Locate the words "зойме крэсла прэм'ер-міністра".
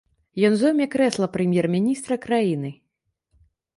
0.61-2.15